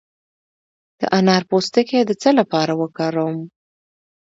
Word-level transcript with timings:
د 0.99 1.01
انار 1.17 1.43
پوستکی 1.49 2.01
د 2.05 2.11
څه 2.21 2.29
لپاره 2.39 2.73
وکاروم؟ 2.81 3.37